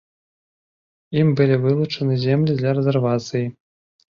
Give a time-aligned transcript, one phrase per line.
[1.21, 3.45] Ім былі вылучаны землі для рэзервацыі.